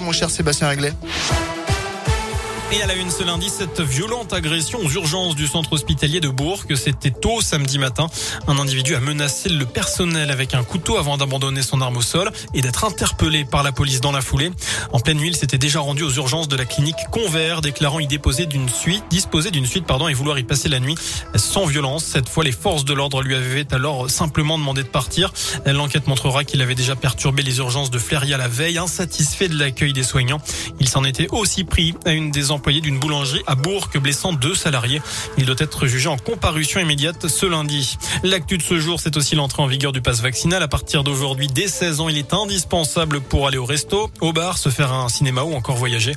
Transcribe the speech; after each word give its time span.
mon 0.00 0.12
cher 0.12 0.30
Sébastien 0.30 0.68
Réglet. 0.68 0.92
Et 2.72 2.82
à 2.82 2.86
la 2.86 2.94
une 2.94 3.10
ce 3.10 3.22
lundi, 3.22 3.48
cette 3.48 3.80
violente 3.80 4.32
agression 4.32 4.80
aux 4.80 4.90
urgences 4.90 5.36
du 5.36 5.46
centre 5.46 5.72
hospitalier 5.72 6.18
de 6.18 6.28
Bourg. 6.28 6.64
C'était 6.74 7.12
tôt 7.12 7.40
samedi 7.40 7.78
matin. 7.78 8.08
Un 8.48 8.58
individu 8.58 8.96
a 8.96 9.00
menacé 9.00 9.48
le 9.48 9.64
personnel 9.64 10.32
avec 10.32 10.52
un 10.52 10.64
couteau 10.64 10.96
avant 10.96 11.16
d'abandonner 11.16 11.62
son 11.62 11.80
arme 11.80 11.96
au 11.96 12.02
sol 12.02 12.28
et 12.54 12.62
d'être 12.62 12.84
interpellé 12.84 13.44
par 13.44 13.62
la 13.62 13.70
police 13.70 14.00
dans 14.00 14.10
la 14.10 14.20
foulée. 14.20 14.50
En 14.92 14.98
pleine 14.98 15.18
nuit, 15.18 15.28
il 15.28 15.36
s'était 15.36 15.58
déjà 15.58 15.78
rendu 15.78 16.02
aux 16.02 16.10
urgences 16.10 16.48
de 16.48 16.56
la 16.56 16.64
clinique 16.64 16.96
Convert, 17.12 17.60
déclarant 17.60 18.00
y 18.00 18.08
déposer 18.08 18.46
d'une 18.46 18.68
suite, 18.68 19.04
disposer 19.10 19.52
d'une 19.52 19.66
suite, 19.66 19.86
pardon, 19.86 20.08
et 20.08 20.14
vouloir 20.14 20.36
y 20.36 20.42
passer 20.42 20.68
la 20.68 20.80
nuit 20.80 20.96
sans 21.36 21.66
violence. 21.66 22.04
Cette 22.04 22.28
fois, 22.28 22.42
les 22.42 22.52
forces 22.52 22.84
de 22.84 22.94
l'ordre 22.94 23.22
lui 23.22 23.36
avaient 23.36 23.72
alors 23.72 24.10
simplement 24.10 24.58
demandé 24.58 24.82
de 24.82 24.88
partir. 24.88 25.32
L'enquête 25.66 26.08
montrera 26.08 26.42
qu'il 26.42 26.60
avait 26.62 26.74
déjà 26.74 26.96
perturbé 26.96 27.44
les 27.44 27.58
urgences 27.58 27.92
de 27.92 27.98
Fléria 27.98 28.36
la 28.36 28.48
veille, 28.48 28.78
insatisfait 28.78 29.48
de 29.48 29.56
l'accueil 29.56 29.92
des 29.92 30.02
soignants. 30.02 30.40
Il 30.80 30.88
s'en 30.88 31.04
était 31.04 31.28
aussi 31.30 31.62
pris 31.62 31.94
à 32.04 32.10
une 32.10 32.32
des 32.32 32.50
d'une 32.58 32.98
boulangerie 32.98 33.42
à 33.46 33.54
Bourg, 33.54 33.88
blessant 34.00 34.32
deux 34.32 34.54
salariés. 34.54 35.00
Il 35.38 35.46
doit 35.46 35.56
être 35.58 35.86
jugé 35.86 36.08
en 36.08 36.16
comparution 36.16 36.80
immédiate 36.80 37.28
ce 37.28 37.46
lundi. 37.46 37.96
L'actu 38.22 38.58
de 38.58 38.62
ce 38.62 38.78
jour, 38.78 39.00
c'est 39.00 39.16
aussi 39.16 39.34
l'entrée 39.34 39.62
en 39.62 39.66
vigueur 39.66 39.92
du 39.92 40.00
pass 40.00 40.20
vaccinal. 40.20 40.62
À 40.62 40.68
partir 40.68 41.04
d'aujourd'hui, 41.04 41.46
dès 41.46 41.68
16 41.68 42.00
ans, 42.00 42.08
il 42.08 42.18
est 42.18 42.32
indispensable 42.32 43.20
pour 43.20 43.46
aller 43.46 43.58
au 43.58 43.64
resto, 43.64 44.10
au 44.20 44.32
bar, 44.32 44.58
se 44.58 44.68
faire 44.68 44.92
un 44.92 45.08
cinéma 45.08 45.42
ou 45.42 45.54
encore 45.54 45.76
voyager. 45.76 46.12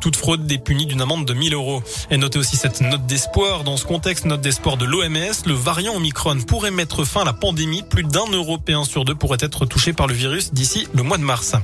Toute 0.00 0.16
fraude 0.16 0.50
est 0.50 0.58
punie 0.58 0.86
d'une 0.86 1.00
amende 1.00 1.26
de 1.26 1.34
1000 1.34 1.54
euros. 1.54 1.82
Et 2.10 2.16
notez 2.16 2.38
aussi 2.38 2.56
cette 2.56 2.80
note 2.80 3.06
d'espoir. 3.06 3.64
Dans 3.64 3.76
ce 3.76 3.84
contexte, 3.84 4.24
note 4.24 4.40
d'espoir 4.40 4.76
de 4.76 4.84
l'OMS, 4.84 5.46
le 5.46 5.54
variant 5.54 5.94
Omicron 5.94 6.38
pourrait 6.46 6.70
mettre 6.70 7.04
fin 7.04 7.22
à 7.22 7.24
la 7.24 7.32
pandémie. 7.32 7.82
Plus 7.82 8.04
d'un 8.04 8.26
Européen 8.30 8.84
sur 8.84 9.04
deux 9.04 9.14
pourrait 9.14 9.38
être 9.40 9.66
touché 9.66 9.92
par 9.92 10.06
le 10.06 10.14
virus 10.14 10.52
d'ici 10.52 10.86
le 10.94 11.02
mois 11.02 11.18
de 11.18 11.24
mars. 11.24 11.54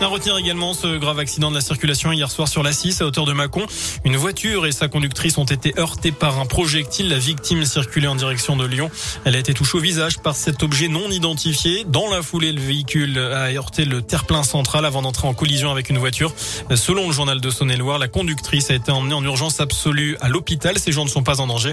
À 0.00 0.06
retenir 0.06 0.38
également 0.38 0.74
ce 0.74 0.96
grave 0.96 1.18
accident 1.18 1.50
de 1.50 1.56
la 1.56 1.60
circulation 1.60 2.12
hier 2.12 2.30
soir 2.30 2.46
sur 2.46 2.62
la 2.62 2.72
6 2.72 3.02
à 3.02 3.06
hauteur 3.06 3.24
de 3.24 3.32
Mâcon. 3.32 3.66
Une 4.04 4.16
voiture 4.16 4.64
et 4.64 4.70
sa 4.70 4.86
conductictrice 4.86 5.38
ont 5.38 5.44
été 5.44 5.74
heurtées 5.76 6.12
par 6.12 6.38
un 6.38 6.46
projectile. 6.46 7.08
La 7.08 7.18
victime 7.18 7.64
circulait 7.64 8.06
en 8.06 8.14
direction 8.14 8.56
de 8.56 8.64
Lyon. 8.64 8.92
Elle 9.24 9.34
a 9.34 9.40
été 9.40 9.52
touchée 9.54 9.76
au 9.76 9.80
visage 9.80 10.20
par 10.20 10.36
cet 10.36 10.62
objet 10.62 10.86
non 10.86 11.10
identifié. 11.10 11.84
Dans 11.84 12.08
la 12.08 12.22
foulée, 12.22 12.52
le 12.52 12.60
véhicule 12.60 13.18
a 13.18 13.52
heurté 13.52 13.84
le 13.84 14.00
terre-plein 14.00 14.44
central 14.44 14.84
avant 14.84 15.02
d'entrer 15.02 15.26
en 15.26 15.34
collision 15.34 15.72
avec 15.72 15.90
une 15.90 15.98
voiture. 15.98 16.32
Selon 16.76 17.08
le 17.08 17.12
journal 17.12 17.40
de 17.40 17.50
Saône-et-Loire, 17.50 17.98
la 17.98 18.08
conductrice 18.08 18.70
a 18.70 18.74
été 18.74 18.92
emmenée 18.92 19.14
en 19.14 19.24
urgence 19.24 19.58
absolue 19.58 20.16
à 20.20 20.28
l'hôpital. 20.28 20.78
Ces 20.78 20.92
gens 20.92 21.04
ne 21.06 21.10
sont 21.10 21.24
pas 21.24 21.40
en 21.40 21.48
danger. 21.48 21.72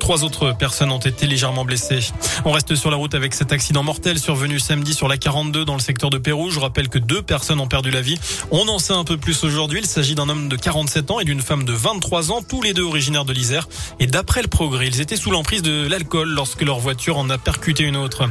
Trois 0.00 0.24
autres 0.24 0.56
personnes 0.56 0.90
ont 0.90 0.98
été 0.98 1.26
légèrement 1.26 1.66
blessées. 1.66 2.00
On 2.46 2.52
reste 2.52 2.74
sur 2.74 2.90
la 2.90 2.96
route 2.96 3.14
avec 3.14 3.34
cet 3.34 3.52
accident 3.52 3.82
mortel 3.82 4.18
survenu 4.18 4.58
samedi 4.58 4.94
sur 4.94 5.08
la 5.08 5.18
42 5.18 5.66
dans 5.66 5.74
le 5.74 5.80
secteur 5.80 6.08
de 6.08 6.16
Pérou. 6.16 6.50
Je 6.50 6.58
rappelle 6.58 6.88
que 6.88 6.98
deux 6.98 7.20
personnes 7.20 7.60
ont 7.60 7.65
perdu 7.66 7.90
la 7.90 8.00
vie. 8.00 8.18
On 8.50 8.68
en 8.68 8.78
sait 8.78 8.92
un 8.92 9.04
peu 9.04 9.16
plus 9.16 9.44
aujourd'hui. 9.44 9.80
Il 9.80 9.86
s'agit 9.86 10.14
d'un 10.14 10.28
homme 10.28 10.48
de 10.48 10.56
47 10.56 11.10
ans 11.10 11.20
et 11.20 11.24
d'une 11.24 11.40
femme 11.40 11.64
de 11.64 11.72
23 11.72 12.32
ans, 12.32 12.42
tous 12.42 12.62
les 12.62 12.74
deux 12.74 12.84
originaires 12.84 13.24
de 13.24 13.32
l'Isère. 13.32 13.68
Et 14.00 14.06
d'après 14.06 14.42
le 14.42 14.48
progrès, 14.48 14.86
ils 14.86 15.00
étaient 15.00 15.16
sous 15.16 15.30
l'emprise 15.30 15.62
de 15.62 15.86
l'alcool 15.86 16.28
lorsque 16.28 16.62
leur 16.62 16.78
voiture 16.78 17.18
en 17.18 17.28
a 17.30 17.38
percuté 17.38 17.84
une 17.84 17.96
autre. 17.96 18.24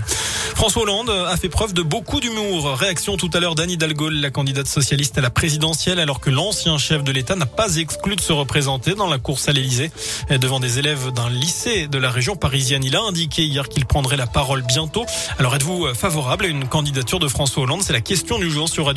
François 0.56 0.84
Hollande 0.84 1.10
a 1.10 1.36
fait 1.38 1.50
preuve 1.50 1.74
de 1.74 1.82
beaucoup 1.82 2.20
d'humour. 2.20 2.78
Réaction 2.78 3.18
tout 3.18 3.30
à 3.34 3.40
l'heure 3.40 3.56
d'Anne 3.56 3.72
Hidalgo, 3.72 4.10
la 4.10 4.30
candidate 4.30 4.68
socialiste 4.68 5.18
à 5.18 5.22
la 5.22 5.30
présidentielle, 5.30 6.00
alors 6.00 6.20
que 6.20 6.30
l'ancien 6.30 6.78
chef 6.78 7.04
de 7.04 7.12
l'État 7.12 7.36
n'a 7.36 7.46
pas 7.46 7.76
exclu 7.76 8.16
de 8.16 8.22
se 8.22 8.32
représenter 8.32 8.96
dans 8.96 9.10
la 9.10 9.18
course 9.18 9.50
à 9.50 9.54
l'Élysée. 9.54 9.92
Devant 10.30 10.60
des 10.60 10.80
élèves 10.80 11.12
d'un 11.12 11.30
lycée 11.30 11.88
de 11.88 11.98
la 11.98 12.10
région 12.10 12.36
parisienne, 12.36 12.84
il 12.84 12.96
a 12.96 13.02
indiqué 13.02 13.44
hier 13.44 13.68
qu'il 13.68 13.86
prendrait 13.86 14.18
la 14.18 14.28
parole 14.28 14.62
bientôt. 14.62 15.06
Alors 15.40 15.56
êtes-vous 15.56 15.94
favorable 15.94 16.46
à 16.46 16.48
une 16.48 16.68
candidature 16.68 17.20
de 17.20 17.28
François 17.28 17.64
Hollande? 17.64 17.82
C'est 17.84 17.94
la 17.94 18.02
question 18.02 18.40
du 18.40 18.50
jour 18.50 18.70
sur 18.70 18.88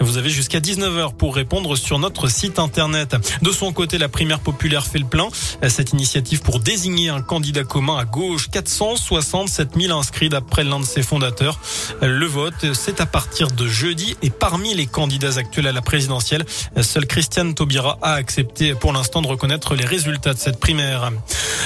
Vous 0.00 0.16
avez 0.16 0.30
jusqu'à 0.30 0.60
19h 0.60 1.14
pour 1.14 1.34
répondre 1.34 1.76
sur 1.76 1.98
notre 1.98 2.28
site 2.28 2.58
internet. 2.58 3.16
De 3.42 3.52
son 3.52 3.72
côté, 3.72 3.98
la 3.98 4.08
primaire 4.08 4.40
populaire 4.40 4.86
fait 4.86 4.98
le 4.98 5.06
plein. 5.06 5.28
Cette 5.68 5.92
initiative 5.92 6.42
pour 6.42 6.60
désigner 6.60 7.10
un 7.10 7.22
candidat 7.22 7.64
commun 7.64 7.96
à 7.96 8.04
gauche, 8.04 8.48
467 8.50 9.70
000 9.78 9.98
inscrits 9.98 10.30
après 10.34 10.64
l'un 10.64 10.80
de 10.80 10.84
ses 10.84 11.02
fondateurs. 11.02 11.60
Le 12.02 12.26
vote, 12.26 12.72
c'est 12.72 13.00
à 13.00 13.06
partir 13.06 13.48
de 13.48 13.66
jeudi 13.68 14.16
et 14.22 14.30
parmi 14.30 14.74
les 14.74 14.86
candidats 14.86 15.36
actuels 15.36 15.66
à 15.66 15.72
la 15.72 15.82
présidentielle, 15.82 16.44
seul 16.82 17.06
Christiane 17.06 17.54
Taubira 17.54 17.98
a 18.02 18.14
accepté 18.14 18.74
pour 18.74 18.92
l'instant 18.92 19.22
de 19.22 19.26
reconnaître 19.26 19.74
les 19.74 19.84
résultats 19.84 20.34
de 20.34 20.38
cette 20.38 20.58
primaire. 20.58 21.10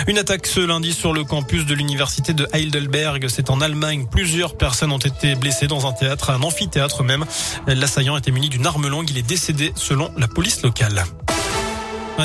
Une 0.07 0.19
attaque 0.19 0.47
ce 0.47 0.61
lundi 0.61 0.93
sur 0.93 1.13
le 1.13 1.25
campus 1.25 1.67
de 1.67 1.75
l'université 1.75 2.35
de 2.35 2.49
Heidelberg, 2.53 3.27
c'est 3.29 3.51
en 3.51 3.61
Allemagne. 3.61 4.07
Plusieurs 4.11 4.57
personnes 4.57 4.93
ont 4.93 4.99
été 4.99 5.35
blessées 5.35 5.67
dans 5.67 5.87
un 5.87 5.93
théâtre, 5.93 6.31
un 6.31 6.43
amphithéâtre 6.43 7.03
même. 7.03 7.25
L'assaillant 7.67 8.17
était 8.17 8.31
muni 8.31 8.49
d'une 8.49 8.67
arme 8.67 8.89
longue, 8.89 9.11
il 9.11 9.19
est 9.19 9.23
décédé 9.23 9.73
selon 9.77 10.13
la 10.17 10.29
police 10.29 10.63
locale. 10.63 11.05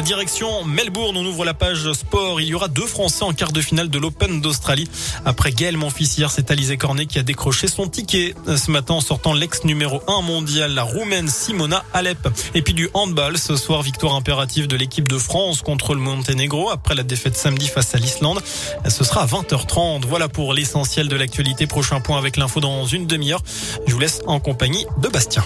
Direction 0.04 0.64
Melbourne, 0.64 1.18
on 1.18 1.26
ouvre 1.26 1.44
la 1.44 1.54
page 1.54 1.92
sport. 1.92 2.40
Il 2.40 2.48
y 2.48 2.54
aura 2.54 2.68
deux 2.68 2.86
Français 2.86 3.24
en 3.24 3.34
quart 3.34 3.52
de 3.52 3.60
finale 3.60 3.90
de 3.90 4.00
l'Open 4.00 4.40
d'Australie. 4.40 4.88
Après 5.26 5.52
Gaël 5.52 5.78
Monfils 5.78 6.26
c'est 6.30 6.52
Alizé 6.52 6.78
Cornet 6.78 7.06
qui 7.06 7.20
a 7.20 7.24
décroché 7.24 7.68
son 7.68 7.88
ticket 7.88 8.34
ce 8.48 8.72
matin 8.72 8.96
en 8.96 9.02
sortant 9.02 9.34
l'ex 9.34 9.66
numéro 9.66 10.02
1 10.08 10.22
mondial, 10.22 10.74
la 10.74 10.84
Roumaine 10.84 11.28
Simona 11.28 11.84
Alep. 11.94 12.30
Et 12.56 12.62
puis 12.62 12.74
du 12.74 12.90
handball, 12.94 13.38
ce 13.38 13.56
soir, 13.58 13.82
victoire 13.82 14.16
impérative 14.16 14.68
de 14.68 14.78
l'équipe 14.78 15.08
de 15.08 15.18
France 15.18 15.62
contre 15.62 15.94
le 15.94 16.00
Monténégro 16.00 16.70
après 16.70 16.96
la 16.96 17.04
défaite 17.04 17.36
samedi 17.36 17.68
face 17.68 17.94
à 17.94 17.98
l'Islande. 17.98 18.42
Ce 18.88 19.04
sera 19.04 19.24
à 19.24 19.26
20h30. 19.26 20.06
Voilà 20.08 20.30
pour 20.30 20.54
l'essentiel 20.54 21.10
de 21.10 21.16
l'actualité. 21.16 21.68
Prochain 21.68 22.00
point 22.00 22.18
avec 22.18 22.38
l'info 22.38 22.62
dans 22.62 22.86
une 22.86 23.06
demi-heure. 23.06 23.44
Je 23.86 23.94
vous 23.94 24.00
laisse 24.00 24.22
en 24.28 24.40
compagnie 24.40 24.86
de 25.02 25.10
Bastien. 25.10 25.44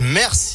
Merci. 0.00 0.48